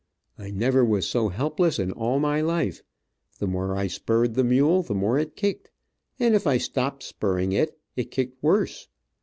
I 0.39 0.49
never 0.49 0.83
was 0.83 1.05
so 1.07 1.29
helpless 1.29 1.77
in 1.77 1.91
all 1.91 2.17
my 2.19 2.41
life. 2.41 2.81
The 3.37 3.45
more 3.45 3.75
I 3.77 3.85
spurred 3.85 4.33
the 4.33 4.43
mule, 4.43 4.81
the 4.81 4.95
more 4.95 5.19
it 5.19 5.35
kicked, 5.35 5.69
and 6.19 6.33
if 6.33 6.47
I 6.47 6.57
stopped 6.57 7.03
spurring 7.03 7.51
it, 7.51 7.77
it 7.95 8.09
kicked 8.09 8.41
worse. 8.41 8.87